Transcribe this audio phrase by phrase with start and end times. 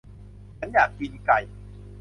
[0.57, 1.37] ฉันอยากกินไก่